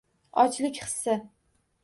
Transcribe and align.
-Ochlik 0.43 0.81
hissi... 0.87 1.19